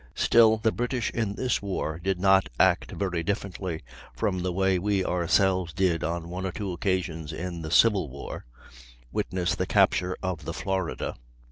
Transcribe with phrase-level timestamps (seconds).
[0.15, 3.83] Still, the British in this war did not act very differently
[4.15, 8.43] from the way we ourselves did on one or two occasions in the Civil War,
[9.11, 11.17] witness the capture of the Florida.